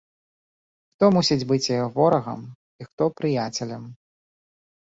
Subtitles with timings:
[0.93, 2.41] Хто мусіць быць яе ворагам
[2.81, 3.83] і хто прыяцелем?